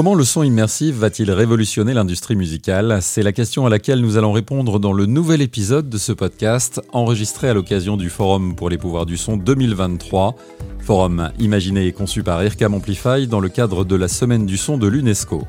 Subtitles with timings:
[0.00, 4.32] Comment le son immersif va-t-il révolutionner l'industrie musicale C'est la question à laquelle nous allons
[4.32, 8.78] répondre dans le nouvel épisode de ce podcast, enregistré à l'occasion du Forum pour les
[8.78, 10.36] pouvoirs du son 2023.
[10.78, 14.78] Forum imaginé et conçu par IRCAM Amplify dans le cadre de la Semaine du son
[14.78, 15.42] de l'UNESCO.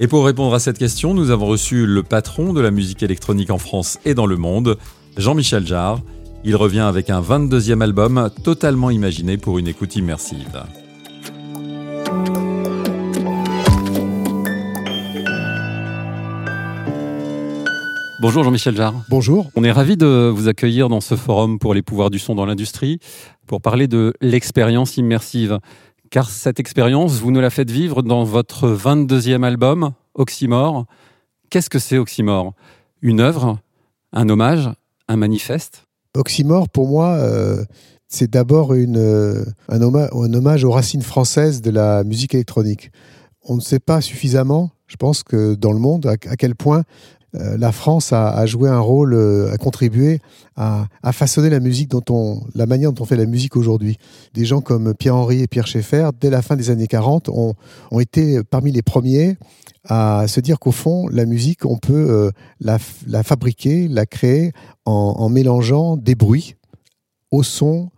[0.00, 3.50] Et pour répondre à cette question, nous avons reçu le patron de la musique électronique
[3.50, 4.78] en France et dans le monde,
[5.16, 6.00] Jean-Michel Jarre.
[6.48, 10.62] Il revient avec un 22e album totalement imaginé pour une écoute immersive.
[18.20, 18.94] Bonjour Jean-Michel Jarre.
[19.10, 19.50] Bonjour.
[19.56, 22.46] On est ravi de vous accueillir dans ce forum pour les pouvoirs du son dans
[22.46, 23.00] l'industrie
[23.48, 25.58] pour parler de l'expérience immersive.
[26.10, 30.86] Car cette expérience, vous nous la faites vivre dans votre 22e album, Oxymore.
[31.50, 32.52] Qu'est-ce que c'est Oxymore?
[33.02, 33.58] Une œuvre?
[34.12, 34.70] Un hommage?
[35.08, 35.85] Un manifeste?
[36.16, 37.64] Oxymore, pour moi, euh,
[38.08, 42.90] c'est d'abord euh, un, hommage, un hommage aux racines françaises de la musique électronique.
[43.44, 46.82] On ne sait pas suffisamment, je pense que dans le monde, à quel point
[47.34, 49.14] euh, la France a, joué un rôle,
[49.52, 50.20] a contribué
[50.56, 53.98] à, façonner la musique dont on, la manière dont on fait la musique aujourd'hui.
[54.34, 57.54] Des gens comme Pierre-Henri et Pierre Schaeffer, dès la fin des années 40, ont,
[58.00, 59.36] été parmi les premiers
[59.88, 62.78] à se dire qu'au fond, la musique, on peut euh, la,
[63.22, 64.52] fabriquer, la créer
[64.84, 66.56] en, mélangeant des bruits
[67.30, 67.90] au son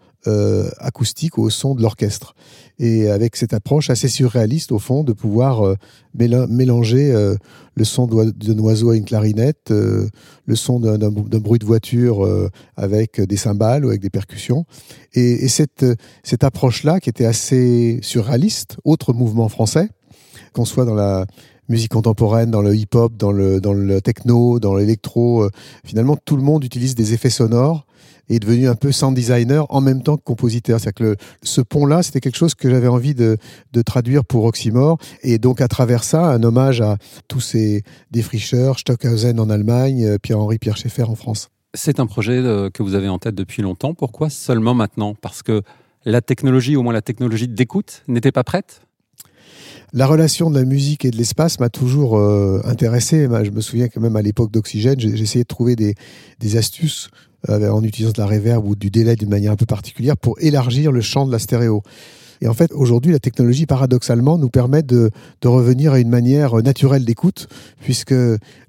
[0.80, 2.34] acoustique, au son de l'orchestre
[2.78, 5.76] et avec cette approche assez surréaliste au fond de pouvoir euh,
[6.14, 7.34] mélanger euh,
[7.74, 10.08] le son d'un oiseau à une clarinette, euh,
[10.46, 12.26] le son d'un bruit de voiture
[12.76, 14.64] avec des cymbales ou avec des percussions.
[15.14, 15.84] Et, et cette,
[16.24, 19.88] cette approche-là, qui était assez surréaliste, autre mouvement français,
[20.52, 21.26] qu'on soit dans la
[21.68, 25.48] musique contemporaine, dans le hip-hop, dans le, dans le techno, dans l'électro,
[25.84, 27.86] finalement tout le monde utilise des effets sonores
[28.28, 30.80] est devenu un peu sound designer en même temps que compositeur.
[30.80, 33.38] C'est-à-dire que ce pont-là, c'était quelque chose que j'avais envie de,
[33.84, 34.98] traduire pour Oxymore.
[35.22, 36.98] Et donc, à travers ça, un hommage à
[37.28, 41.48] tous ces défricheurs, Stockhausen en Allemagne, euh, Pierre-Henri Pierre Schaeffer en France.
[41.74, 43.94] C'est un projet euh, que vous avez en tête depuis longtemps.
[43.94, 45.14] Pourquoi seulement maintenant?
[45.14, 45.62] Parce que
[46.04, 48.82] la technologie, au moins la technologie d'écoute, n'était pas prête?
[49.92, 53.26] La relation de la musique et de l'espace m'a toujours euh, intéressé.
[53.42, 55.94] Je me souviens que même à l'époque d'Oxygène, essayé de trouver des,
[56.56, 57.08] astuces
[57.48, 60.36] euh, en utilisant de la reverb ou du délai d'une manière un peu particulière pour
[60.40, 61.82] élargir le champ de la stéréo.
[62.40, 65.10] Et en fait, aujourd'hui, la technologie, paradoxalement, nous permet de,
[65.40, 67.48] de revenir à une manière naturelle d'écoute,
[67.80, 68.14] puisque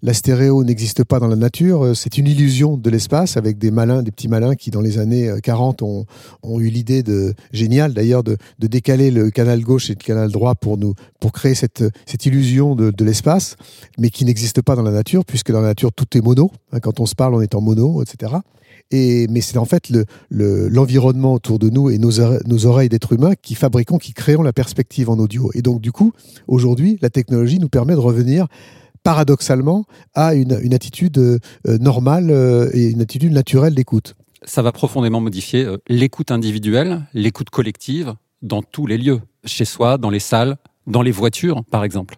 [0.02, 1.96] la stéréo n'existe pas dans la nature.
[1.96, 5.32] C'est une illusion de l'espace avec des malins, des petits malins qui, dans les années
[5.44, 6.06] 40, ont,
[6.44, 10.32] ont eu l'idée de, géniale d'ailleurs, de, de, décaler le canal gauche et le canal
[10.32, 13.56] droit pour nous, pour créer cette, cette illusion de, de l'espace,
[13.98, 16.52] mais qui n'existe pas dans la nature, puisque dans la nature, tout est mono.
[16.82, 18.34] Quand on se parle, on est en mono, etc.
[18.92, 19.92] Et, mais c'est en fait
[20.32, 22.12] l'environnement le, autour de nous et nos,
[22.46, 25.52] nos oreilles d'êtres humains qui fabriquons, qui créons la perspective en audio.
[25.54, 26.12] Et donc, du coup,
[26.48, 28.48] aujourd'hui, la technologie nous permet de revenir
[29.04, 34.16] paradoxalement à une, une attitude euh, normale euh, et une attitude naturelle d'écoute.
[34.44, 39.98] Ça va profondément modifier euh, l'écoute individuelle, l'écoute collective dans tous les lieux, chez soi,
[39.98, 40.58] dans les salles,
[40.88, 42.18] dans les voitures, par exemple.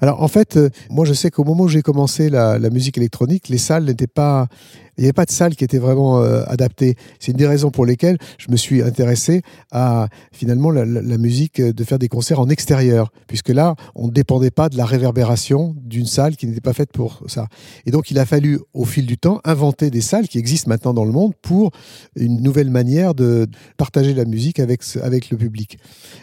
[0.00, 0.58] Alors en fait,
[0.90, 4.06] moi je sais qu'au moment où j'ai commencé la, la, musique électronique, les salles n'étaient
[4.06, 4.48] pas
[4.96, 6.96] il n'y avait pas de salle qui était vraiment euh, adaptée.
[7.20, 10.84] C'est une des raisons pour lesquelles je me suis intéressé à finalement la,
[11.18, 14.76] musique, euh, de faire des concerts en extérieur, puisque là, on ne dépendait pas de
[14.76, 17.48] la réverbération d'une salle qui n'était pas faite pour ça.
[17.84, 20.94] Et donc, il a fallu, au fil du temps, inventer des salles qui existent maintenant
[20.94, 21.72] dans le monde pour
[22.16, 23.46] une nouvelle manière de
[23.76, 25.78] partager la musique avec, avec le public.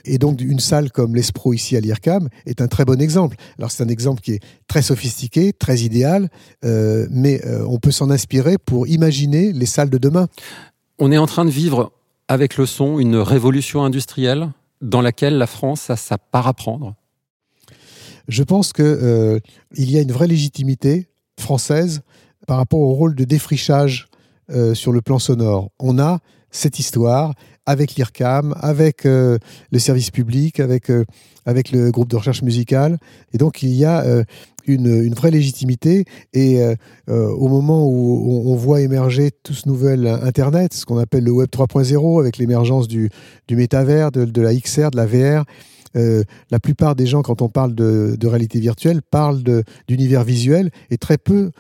[0.06, 3.38] Et donc, une salle comme l'Espro ici à l'IRCAM est un très bon exemple.
[3.60, 6.30] Alors, c'est un exemple qui est très sophistiqué, très idéal,
[6.66, 10.28] euh, mais on peut s'en inspirer pour imaginer les salles de demain.
[11.00, 11.92] On est en train de vivre
[12.28, 14.50] avec le son une révolution industrielle
[14.82, 16.96] dans laquelle la France a sa part à prendre.
[18.28, 19.40] Je pense qu'il euh,
[19.76, 21.10] y a une vraie légitimité
[21.40, 22.02] française
[22.48, 24.08] par rapport au rôle de défrichage
[24.50, 25.72] euh, sur le plan sonore.
[25.80, 26.20] On a
[26.52, 27.34] cette histoire
[27.66, 29.38] avec l'IRCAM, avec euh,
[29.72, 30.92] le service public, avec,
[31.46, 32.98] avec le groupe de recherche musicale.
[33.34, 34.24] Et donc il y a
[34.68, 36.06] une, vraie légitimité.
[36.34, 36.76] Et euh,
[37.10, 41.32] euh, au moment où on, voit émerger tout ce nouvel Internet, ce qu'on appelle le
[41.32, 43.10] Web 3.0, avec l'émergence du,
[43.48, 45.46] du métavers, de, la XR, de la VR,
[45.96, 49.44] euh, la plupart des gens, quand on parle de, de réalité virtuelle, parlent
[49.88, 51.52] d'univers visuel et très peu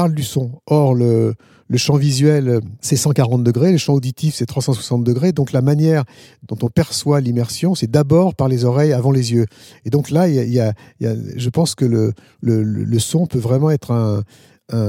[0.00, 0.62] parlent du son.
[0.66, 1.34] Or, le,
[1.76, 5.32] champ visuel, c'est 140 degrés, le champ auditif, c'est 360 degrés.
[5.32, 6.04] Donc la manière
[6.48, 9.44] dont on perçoit l'immersion, c'est d'abord par les oreilles avant les yeux.
[9.84, 14.22] Et donc là, y a, je pense que le, le, son peut vraiment être un,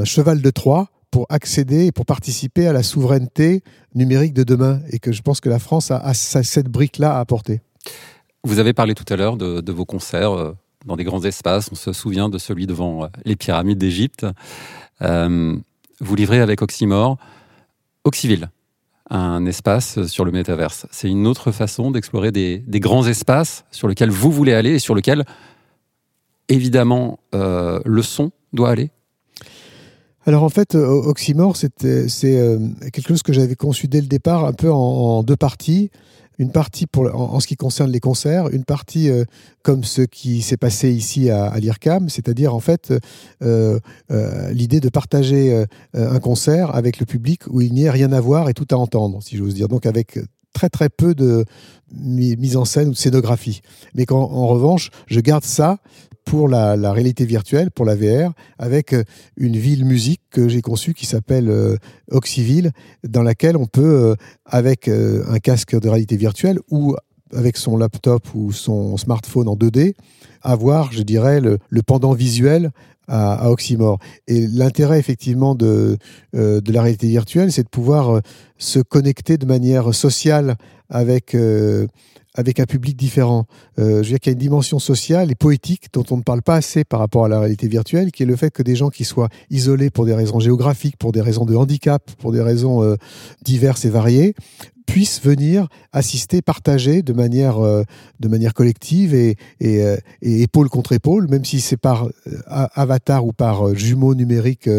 [0.05, 3.63] cheval de Troie pour accéder et pour participer à la souveraineté
[3.93, 4.79] numérique de demain.
[4.91, 7.59] Et que je pense que la France a, cette brique-là à apporter.
[8.45, 10.53] Vous avez parlé tout à l'heure de, vos concerts euh,
[10.85, 11.67] dans des grands espaces.
[11.69, 14.25] On se souvient de celui devant euh, les pyramides d'Égypte.
[15.01, 15.55] Euh,
[15.99, 17.17] vous livrez avec Oxymore.
[18.03, 18.49] Oxyville,
[19.09, 20.87] un espace sur le métaverse.
[20.91, 24.95] C'est une autre façon d'explorer des, grands espaces sur lesquels vous voulez aller et sur
[24.95, 25.23] lesquels,
[26.49, 28.89] évidemment, le son doit aller.
[30.25, 34.71] Alors en fait, Oxymore, c'est quelque chose que j'avais conçu dès le départ, un peu
[34.71, 35.91] en deux parties
[36.37, 39.25] une partie pour, en, ce qui concerne les concerts, une partie euh,
[39.63, 42.93] comme ce qui s'est passé ici à, l'IRCAM, c'est-à-dire en fait
[43.43, 43.79] euh,
[44.11, 48.19] euh, l'idée de partager un concert avec le public où il n'y ait rien à
[48.19, 49.67] voir et tout à entendre, si j'ose dire.
[49.67, 50.19] Donc avec
[50.61, 51.45] très très peu de
[51.91, 53.61] mise en scène ou de scénographie.
[53.95, 55.77] Mais en revanche, je garde ça
[56.23, 59.03] pour la, réalité virtuelle, pour la VR, avec euh,
[59.37, 61.77] une ville musique que j'ai conçue qui s'appelle euh,
[62.11, 62.71] Oxyville,
[63.03, 64.15] dans laquelle on peut, euh,
[64.45, 66.95] avec un casque de réalité virtuelle ou
[67.33, 69.93] avec son laptop ou son smartphone en 2D,
[70.41, 72.71] avoir, je dirais, le, pendant visuel
[73.07, 73.99] à, Oxymore.
[74.27, 75.97] Et l'intérêt, effectivement, de,
[76.33, 78.21] de la réalité virtuelle, c'est de pouvoir
[78.57, 80.55] se connecter de manière sociale
[80.89, 81.35] avec,
[82.33, 83.45] avec un public différent.
[83.79, 86.21] Euh, je veux dire qu'il y a une dimension sociale et poétique dont on ne
[86.21, 88.75] parle pas assez par rapport à la réalité virtuelle, qui est le fait que des
[88.75, 92.41] gens qui soient isolés pour des raisons géographiques, pour des raisons de handicap, pour des
[92.41, 92.95] raisons euh,
[93.43, 94.33] diverses et variées,
[94.85, 97.83] puissent venir assister, partager de manière, euh,
[98.19, 102.11] de manière collective et, euh, épaule contre épaule, même si c'est par euh,
[102.47, 104.69] avatar ou par jumeau numérique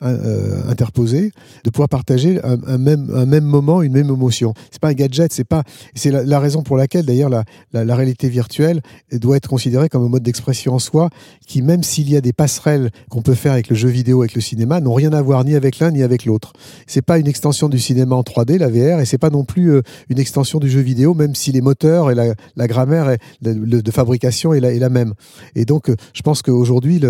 [0.00, 1.32] interposé,
[1.64, 4.54] de pouvoir partager un, même, un même moment, une même émotion.
[4.70, 8.80] C'est pas un gadget, c'est la, raison pour laquelle d'ailleurs la, la, la, réalité virtuelle
[9.12, 11.10] doit être considérée comme un mode d'expression en soi,
[11.46, 14.34] qui même s'il y a des passerelles qu'on peut faire avec le jeu vidéo, avec
[14.34, 16.52] le cinéma, n'ont rien à voir ni avec l'un ni avec l'autre.
[16.86, 19.51] C'est pas une extension du cinéma en 3D, la VR, et c'est pas non plus
[19.60, 24.54] euh, une extension du jeu vidéo, même si les moteurs et la, grammaire de, fabrication
[24.54, 25.14] est la, même.
[25.54, 27.00] Et donc, euh, je pense qu'aujourd'hui,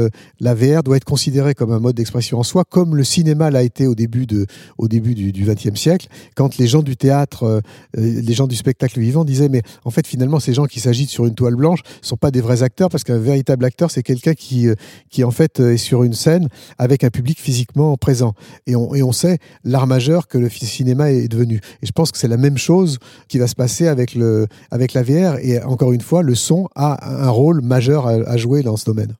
[0.41, 3.62] la VR doit être considérée comme un mode d'expression en soi, comme le cinéma l'a
[3.62, 4.47] été au début, de,
[4.79, 7.61] au début du XXe siècle, quand les gens du théâtre, euh,
[7.94, 11.27] les gens du spectacle vivant disaient, mais en fait, finalement, ces gens qui s'agitent sur
[11.27, 14.35] une toile blanche ne sont pas des vrais acteurs, parce qu'un véritable acteur, c'est quelqu'un
[14.35, 14.69] qui,
[15.11, 16.49] qui, en fait, est sur une scène
[16.79, 18.35] avec un public physiquement présent.
[18.67, 21.61] Et on, et on sait l'art majeur que le cinéma est devenu.
[21.83, 22.99] Et je pense que c'est la même chose
[23.29, 25.38] qui va se passer avec, le, avec la VR.
[25.43, 29.14] Et encore une fois, le son a un rôle majeur à, jouer dans ce domaine.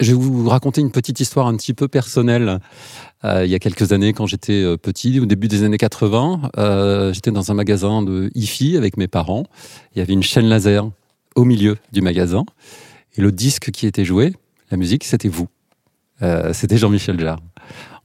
[0.00, 2.60] Je vais vous raconter une petite histoire un petit peu personnelle.
[3.24, 6.50] Euh, il y a quelques années, quand j'étais euh, petit, au début des années 80,
[6.58, 9.44] euh, j'étais dans un magasin de hi-fi avec mes parents.
[9.94, 10.90] Il y avait une chaîne laser
[11.36, 12.44] au milieu du magasin.
[13.16, 14.34] Et le disque qui était joué,
[14.70, 15.48] la musique, c'était vous.
[16.52, 17.40] c'était Jean-Michel Jarre.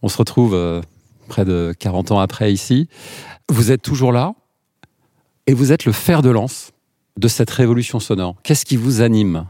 [0.01, 0.81] On se retrouve
[1.31, 2.89] près de 40 ans après ici.
[3.49, 4.33] Vous êtes toujours là
[5.47, 6.71] et vous êtes le fer de lance
[7.17, 8.35] de cette révolution sonore.
[8.43, 9.45] Qu'est-ce qui vous anime?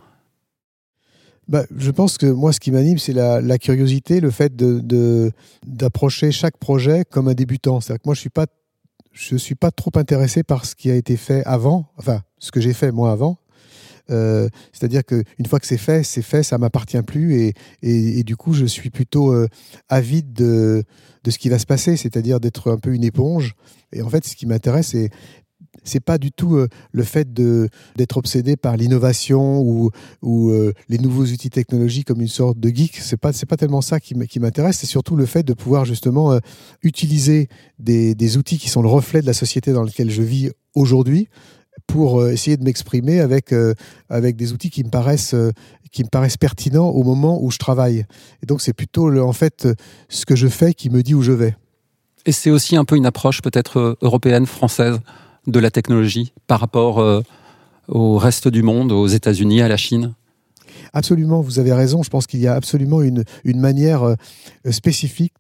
[1.47, 6.31] Bah, je pense que moi, ce qui m'anime, c'est la, curiosité, le fait d'approcher de,
[6.31, 7.81] chaque projet comme un débutant.
[7.81, 11.43] C'est-à-dire que moi, je suis suis pas trop intéressé par ce qui a été fait
[11.45, 13.37] avant, enfin, ce que j'ai fait moi avant.
[14.11, 18.35] Euh, c'est-à-dire qu'une fois que c'est fait, c'est fait, ça m'appartient plus, et, et, du
[18.35, 19.47] coup, je suis plutôt euh,
[19.89, 20.83] avide de,
[21.23, 23.55] de ce qui va se passer, c'est-à-dire d'être un peu une éponge.
[23.93, 25.09] Et en fait, ce qui m'intéresse, c'est
[25.83, 29.89] c'est pas du tout euh, le fait d'être obsédé par l'innovation ou,
[30.21, 30.51] ou
[30.89, 32.97] les nouveaux outils technologiques comme une sorte de geek.
[32.97, 34.79] C'est pas pas tellement ça qui m'intéresse.
[34.79, 36.37] C'est surtout le fait de pouvoir justement
[36.83, 37.47] utiliser
[37.79, 41.29] des, des, outils qui sont le reflet de la société dans laquelle je vis aujourd'hui
[41.87, 43.53] pour essayer de m'exprimer avec
[44.09, 45.35] avec des outils qui me paraissent
[45.91, 48.05] qui me paraissent pertinents au moment où je travaille.
[48.43, 49.67] Et donc c'est plutôt en fait
[50.09, 51.55] ce que je fais qui me dit où je vais.
[52.25, 54.99] Et c'est aussi un peu une approche peut-être européenne, française
[55.47, 57.21] de la technologie par rapport euh,
[57.87, 60.13] au reste du monde, aux États-Unis, à la Chine?
[60.93, 62.03] Absolument, vous avez raison.
[62.03, 64.15] Je pense qu'il y a absolument une, une manière euh,
[64.69, 65.33] spécifique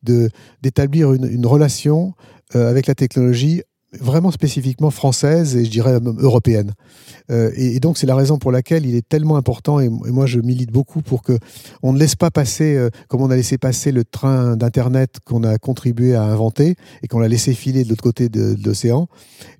[0.61, 2.13] d'établir une, une, relation
[2.55, 3.61] euh, avec la technologie
[3.99, 6.73] vraiment spécifiquement française et je dirais européenne.
[7.29, 10.39] Euh, et, donc c'est la raison pour laquelle il est tellement important et, moi je
[10.39, 11.37] milite beaucoup pour que
[11.83, 15.43] on ne laisse pas passer euh, comme on a laissé passer le train d'internet qu'on
[15.43, 19.07] a contribué à inventer et qu'on l'a laissé filer de l'autre côté de, l'océan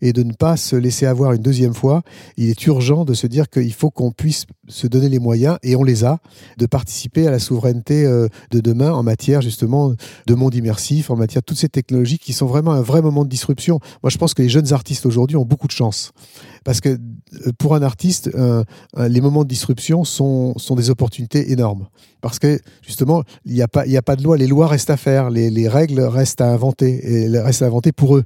[0.01, 2.01] et de ne pas se laisser avoir une deuxième fois.
[2.37, 5.75] Il est urgent de se dire qu'il faut qu'on puisse se donner les moyens et
[5.75, 6.19] on les a
[6.57, 9.93] de participer à la souveraineté euh, de demain en matière justement
[10.25, 13.25] de monde immersif, en matière de toutes ces technologies qui sont vraiment un vrai moment
[13.25, 13.79] de disruption.
[14.03, 16.11] Moi je pense que les jeunes artistes aujourd'hui ont beaucoup de chance
[16.63, 18.29] Parce que euh, pour un artiste,
[18.97, 21.87] les moments de disruption sont, sont des opportunités énormes.
[22.21, 24.97] Parce que justement, il n'y a, pas, a pas de loi, les lois restent à
[24.97, 28.25] faire, les, les règles restent à inventer, et restent à inventer pour eux.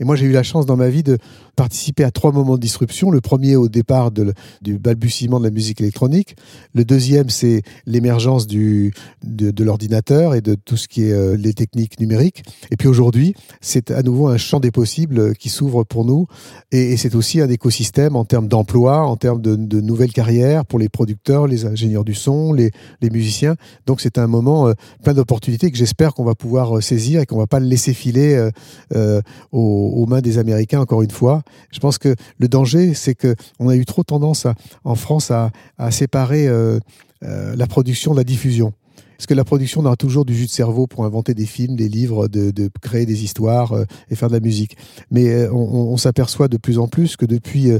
[0.00, 1.18] Et moi, j'ai eu la chance dans ma vie de
[1.54, 3.10] participer à trois moments de disruption.
[3.10, 6.36] Le premier, au départ de, du balbutiement de la musique électronique.
[6.74, 8.90] Le deuxième, c'est l'émergence de,
[9.22, 12.42] de l'ordinateur et de tout ce qui est euh, les techniques numériques.
[12.72, 16.26] Et puis aujourd'hui, c'est à nouveau un champ des possibles qui s'ouvre pour nous.
[16.72, 17.73] Et, et c'est aussi un écosystème
[18.12, 22.52] en termes d'emploi, en termes de, nouvelles carrières pour les producteurs, les ingénieurs du son,
[22.52, 22.70] les,
[23.02, 23.56] musiciens.
[23.86, 27.26] Donc c'est un moment euh, plein d'opportunités que j'espère qu'on va pouvoir euh, saisir et
[27.26, 28.50] qu'on va pas le laisser filer
[28.94, 29.20] euh,
[29.52, 31.42] aux mains des Américains, encore une fois.
[31.70, 34.46] Je pense que le danger, c'est que on a eu trop tendance
[34.84, 35.50] en France à,
[35.90, 36.48] séparer
[37.20, 38.72] la production de la diffusion.
[39.16, 41.88] Parce que la production aura toujours du jus de cerveau pour inventer des films, des
[41.88, 44.76] livres, de, créer des histoires euh, et faire de la musique?
[45.10, 47.70] Mais on, s'aperçoit de plus en plus que depuis,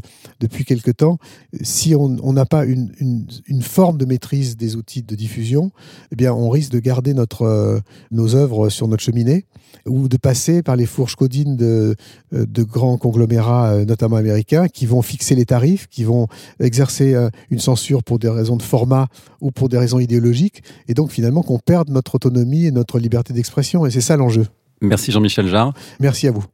[0.40, 1.18] depuis quelque temps,
[1.62, 5.72] si on n'a pas une, une, forme de maîtrise des outils de diffusion,
[6.12, 9.46] eh bien, on risque de garder notre, nos œuvres sur notre cheminée
[9.86, 11.94] ou de passer par les fourches codines de,
[12.32, 16.28] euh, de grands conglomérats, euh, notamment américains, qui vont fixer les tarifs, qui vont
[16.60, 19.08] exercer euh, une censure pour des raisons de format
[19.40, 23.32] ou pour des raisons idéologiques, et donc finalement qu'on perde notre autonomie et notre liberté
[23.32, 23.86] d'expression.
[23.86, 24.46] Et c'est ça l'enjeu.
[24.82, 25.72] Merci Jean-Michel Jarre.
[25.98, 26.44] Merci à vous.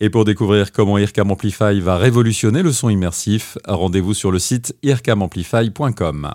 [0.00, 4.74] Et pour découvrir comment IRCAM Amplify va révolutionner le son immersif, rendez-vous sur le site
[4.82, 6.34] ircamamplify.com.